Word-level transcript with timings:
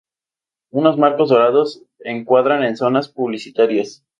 Unos 0.71 0.97
marcos 0.97 1.29
dorados 1.29 1.83
encuadran 2.03 2.61
las 2.63 2.79
zonas 2.79 3.07
publicitarias. 3.07 4.03